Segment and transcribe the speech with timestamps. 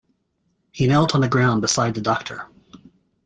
[0.71, 2.47] He knelt on the ground beside the doctor.